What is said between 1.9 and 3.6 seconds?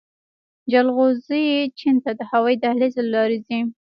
ته د هوايي دهلیز له لارې ځي